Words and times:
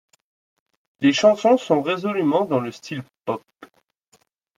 Les 1.01 1.13
chansons 1.13 1.57
sont 1.59 1.83
résolument 1.83 2.45
dans 2.45 2.59
le 2.59 2.71
style 2.71 3.03
pop. 3.25 3.43